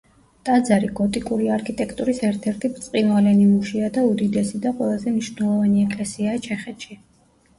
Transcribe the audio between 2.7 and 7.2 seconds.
ბრწყინვალე ნიმუშია და უდიდესი და ყველაზე მნიშვნელოვანი ეკლესიაა ჩეხეთში.